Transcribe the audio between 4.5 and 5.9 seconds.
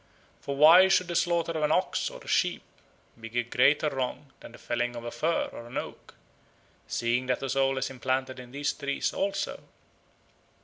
the felling of a fir or an